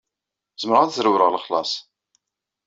Zemreɣ 0.61 0.81
ad 0.81 0.91
szerwreɣ 0.93 1.29
lexlaṣ. 1.31 1.71